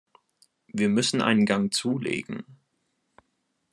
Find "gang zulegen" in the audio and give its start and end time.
1.45-2.43